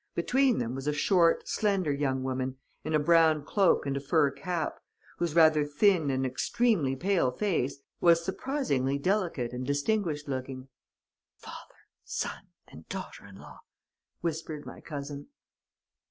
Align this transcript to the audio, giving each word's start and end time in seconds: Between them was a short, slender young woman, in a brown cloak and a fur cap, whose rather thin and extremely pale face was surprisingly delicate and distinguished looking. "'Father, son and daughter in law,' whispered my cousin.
Between 0.15 0.57
them 0.57 0.73
was 0.73 0.87
a 0.87 0.93
short, 0.93 1.47
slender 1.47 1.91
young 1.91 2.23
woman, 2.23 2.57
in 2.83 2.95
a 2.95 2.99
brown 2.99 3.45
cloak 3.45 3.85
and 3.85 3.95
a 3.95 3.99
fur 3.99 4.31
cap, 4.31 4.79
whose 5.19 5.35
rather 5.35 5.63
thin 5.63 6.09
and 6.09 6.25
extremely 6.25 6.95
pale 6.95 7.29
face 7.29 7.77
was 7.99 8.25
surprisingly 8.25 8.97
delicate 8.97 9.53
and 9.53 9.63
distinguished 9.63 10.27
looking. 10.27 10.69
"'Father, 11.37 11.85
son 12.03 12.45
and 12.67 12.89
daughter 12.89 13.27
in 13.27 13.35
law,' 13.35 13.61
whispered 14.21 14.65
my 14.65 14.81
cousin. 14.81 15.27